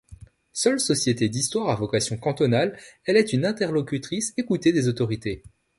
Seule 0.51 0.79
société 0.79 1.29
d’histoire 1.29 1.69
à 1.69 1.75
vocation 1.75 2.17
cantonale, 2.17 2.75
elle 3.05 3.17
est 3.17 3.33
une 3.33 3.45
interlocutrice 3.45 4.33
écoutée 4.35 4.73
des 4.73 4.87
autorités. 4.87 5.43